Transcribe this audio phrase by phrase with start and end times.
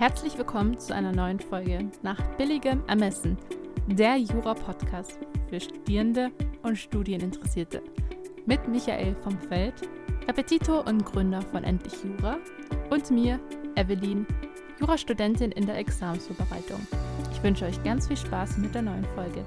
[0.00, 3.36] Herzlich willkommen zu einer neuen Folge nach billigem Ermessen,
[3.86, 5.18] der Jura-Podcast
[5.50, 6.30] für Studierende
[6.62, 7.82] und Studieninteressierte.
[8.46, 9.74] Mit Michael vom Feld,
[10.26, 12.38] Repetitor und Gründer von Endlich Jura
[12.88, 13.38] und mir,
[13.76, 14.26] Evelyn,
[14.80, 16.80] Jurastudentin in der Examensvorbereitung.
[17.30, 19.44] Ich wünsche euch ganz viel Spaß mit der neuen Folge.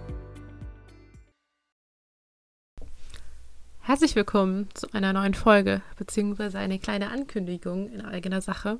[3.80, 8.80] Herzlich willkommen zu einer neuen Folge, beziehungsweise eine kleine Ankündigung in eigener Sache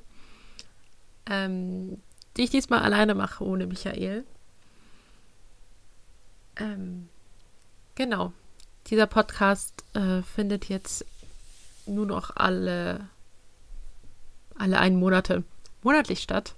[1.26, 2.00] ähm,
[2.36, 4.24] die ich diesmal alleine mache, ohne Michael.
[6.56, 7.08] Ähm,
[7.94, 8.32] genau.
[8.88, 11.06] Dieser Podcast äh, findet jetzt
[11.86, 13.08] nur noch alle,
[14.58, 15.44] alle einen Monate
[15.82, 16.54] monatlich statt.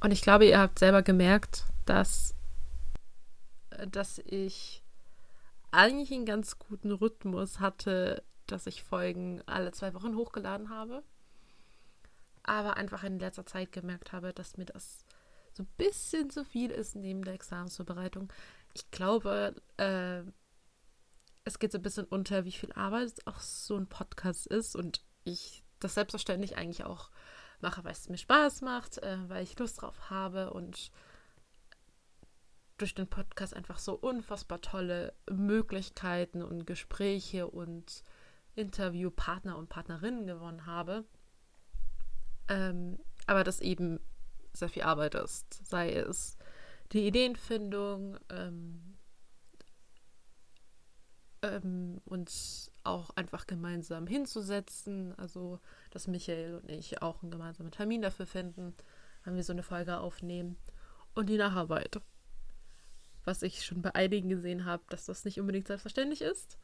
[0.00, 2.34] Und ich glaube, ihr habt selber gemerkt, dass,
[3.70, 4.82] äh, dass ich
[5.70, 11.02] eigentlich einen ganz guten Rhythmus hatte, dass ich Folgen alle zwei Wochen hochgeladen habe
[12.42, 15.04] aber einfach in letzter Zeit gemerkt habe, dass mir das
[15.52, 18.32] so ein bisschen zu viel ist neben der Examensvorbereitung.
[18.74, 20.22] Ich glaube, äh,
[21.44, 25.02] es geht so ein bisschen unter, wie viel Arbeit auch so ein Podcast ist und
[25.24, 27.10] ich das selbstverständlich eigentlich auch
[27.60, 30.90] mache, weil es mir Spaß macht, äh, weil ich Lust drauf habe und
[32.78, 38.02] durch den Podcast einfach so unfassbar tolle Möglichkeiten und Gespräche und
[38.54, 41.04] Interviewpartner und Partnerinnen gewonnen habe.
[42.48, 44.00] Ähm, aber das eben
[44.52, 45.66] sehr viel Arbeit ist.
[45.66, 46.36] Sei es
[46.92, 48.96] die Ideenfindung, ähm,
[51.42, 55.14] ähm, uns auch einfach gemeinsam hinzusetzen.
[55.18, 58.74] Also, dass Michael und ich auch einen gemeinsamen Termin dafür finden,
[59.24, 60.56] wenn wir so eine Folge aufnehmen.
[61.14, 62.00] Und die Nacharbeit.
[63.24, 66.58] Was ich schon bei einigen gesehen habe, dass das nicht unbedingt selbstverständlich ist.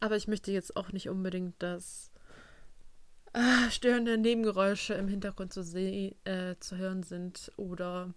[0.00, 2.11] Aber ich möchte jetzt auch nicht unbedingt, dass
[3.32, 8.12] äh, störende Nebengeräusche im Hintergrund zu, äh, zu hören sind oder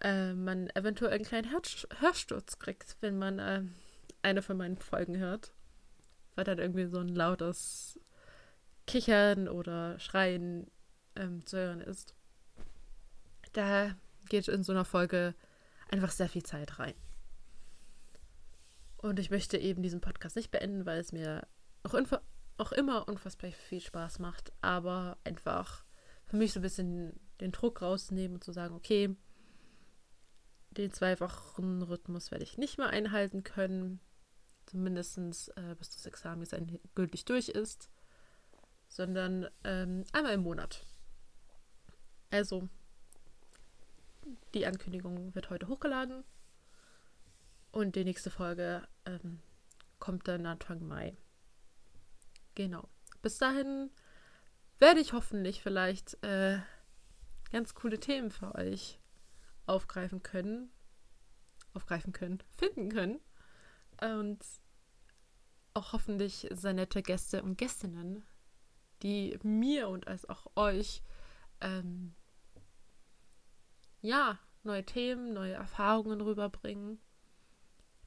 [0.00, 1.62] äh, man eventuell einen kleinen Hör
[2.00, 3.62] Hörsturz kriegt, wenn man äh,
[4.22, 5.52] eine von meinen Folgen hört.
[6.34, 8.00] Weil dann irgendwie so ein lautes
[8.86, 10.70] Kichern oder Schreien
[11.16, 12.14] ähm, zu hören ist.
[13.52, 13.94] Da
[14.28, 15.34] geht in so einer Folge
[15.88, 16.94] einfach sehr viel Zeit rein.
[18.96, 21.46] Und ich möchte eben diesen Podcast nicht beenden, weil es mir
[21.82, 22.16] auch info
[22.56, 25.84] auch immer unfassbar viel Spaß macht, aber einfach
[26.24, 29.16] für mich so ein bisschen den Druck rausnehmen und zu sagen, okay,
[30.70, 34.00] den zwei Wochen Rhythmus werde ich nicht mehr einhalten können,
[34.66, 35.18] zumindest
[35.56, 36.54] äh, bis das Examen jetzt
[36.94, 37.90] gültig durch ist,
[38.88, 40.84] sondern ähm, einmal im Monat.
[42.30, 42.68] Also,
[44.54, 46.24] die Ankündigung wird heute hochgeladen
[47.70, 49.40] und die nächste Folge ähm,
[49.98, 51.16] kommt dann Anfang Mai.
[52.54, 52.88] Genau.
[53.22, 53.90] Bis dahin
[54.78, 56.58] werde ich hoffentlich vielleicht äh,
[57.52, 59.00] ganz coole Themen für euch
[59.66, 60.70] aufgreifen können.
[61.72, 63.20] Aufgreifen können, finden können.
[64.00, 64.44] Und
[65.74, 68.24] auch hoffentlich sehr nette Gäste und Gästinnen,
[69.02, 71.02] die mir und als auch euch
[71.60, 72.14] ähm,
[74.02, 77.00] ja, neue Themen, neue Erfahrungen rüberbringen.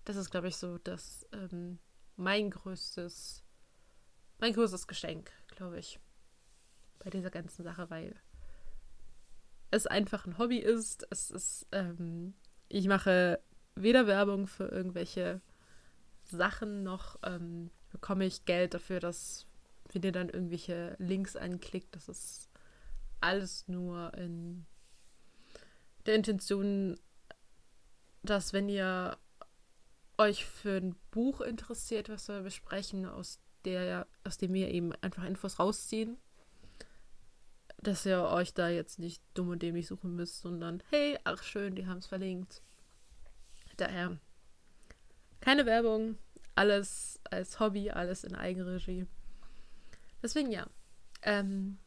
[0.05, 1.79] Das ist, glaube ich, so das ähm,
[2.15, 3.46] mein größtes
[4.39, 5.99] mein größtes Geschenk, glaube ich,
[6.99, 8.15] bei dieser ganzen Sache, weil
[9.71, 11.07] es einfach ein Hobby ist.
[11.09, 12.33] Es ist, ähm,
[12.69, 13.39] ich mache
[13.75, 15.41] weder Werbung für irgendwelche
[16.23, 19.45] Sachen noch ähm, bekomme ich Geld dafür, dass
[19.93, 21.95] wenn ihr dann irgendwelche Links anklickt.
[21.95, 22.49] Das ist
[23.21, 24.65] alles nur in
[26.05, 26.99] der Intention,
[28.23, 29.17] dass wenn ihr
[30.17, 35.23] euch für ein Buch interessiert, was wir besprechen, aus der, aus dem wir eben einfach
[35.23, 36.17] Infos rausziehen.
[37.79, 41.75] Dass ihr euch da jetzt nicht dumm und dämlich suchen müsst, sondern hey, ach schön,
[41.75, 42.61] die haben es verlinkt.
[43.77, 44.17] Daher
[45.39, 46.17] keine Werbung,
[46.55, 49.05] alles als Hobby, alles in Eigenregie.
[50.21, 50.67] Deswegen ja.
[51.21, 51.77] Ähm,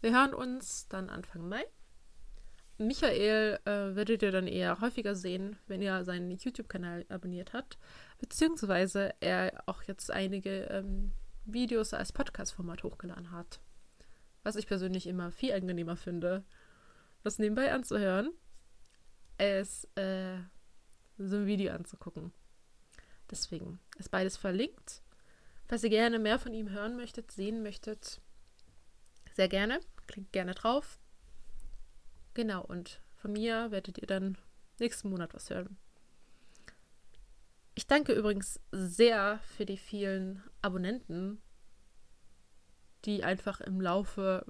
[0.00, 1.64] wir hören uns dann Anfang Mai.
[2.80, 7.78] Michael äh, werdet ihr dann eher häufiger sehen, wenn ihr seinen YouTube-Kanal abonniert habt,
[8.18, 11.12] beziehungsweise er auch jetzt einige ähm,
[11.44, 13.60] Videos als Podcast-Format hochgeladen hat.
[14.44, 16.42] Was ich persönlich immer viel angenehmer finde,
[17.22, 18.30] das nebenbei anzuhören,
[19.36, 20.38] als äh,
[21.18, 22.32] so ein Video anzugucken.
[23.30, 25.02] Deswegen ist beides verlinkt.
[25.66, 28.22] Falls ihr gerne mehr von ihm hören möchtet, sehen möchtet,
[29.34, 29.80] sehr gerne.
[30.06, 30.99] Klickt gerne drauf.
[32.34, 34.38] Genau, und von mir werdet ihr dann
[34.78, 35.76] nächsten Monat was hören.
[37.74, 41.40] Ich danke übrigens sehr für die vielen Abonnenten
[43.04, 44.44] die einfach im Laufe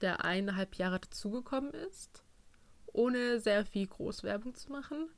[0.00, 2.24] der eineinhalb Jahre dazugekommen ist,
[2.86, 5.08] ohne sehr viel Großwerbung zu machen,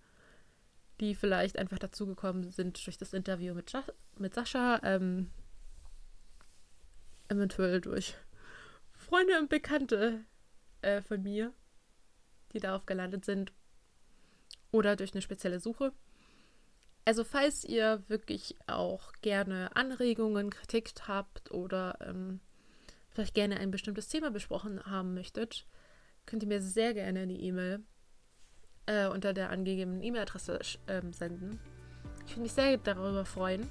[1.01, 3.85] die vielleicht einfach dazugekommen sind durch das Interview mit, ja
[4.19, 5.31] mit Sascha, ähm,
[7.29, 8.15] eventuell durch
[8.93, 10.25] Freunde und Bekannte
[10.83, 11.53] äh, von mir,
[12.53, 13.53] die darauf gelandet sind,
[14.73, 15.93] oder durch eine spezielle Suche.
[17.05, 22.41] Also falls ihr wirklich auch gerne Anregungen, Kritik habt oder ähm,
[23.09, 25.67] vielleicht gerne ein bestimmtes Thema besprochen haben möchtet,
[26.27, 27.83] könnt ihr mir sehr gerne eine E-Mail
[28.87, 31.59] äh, unter der angegebenen E-Mail-Adresse äh, senden.
[32.27, 33.67] Ich würde mich sehr darüber freuen.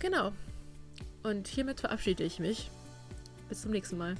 [0.00, 0.32] Genau.
[1.22, 2.70] Und hiermit verabschiede ich mich.
[3.48, 4.16] Bis zum nächsten Mal.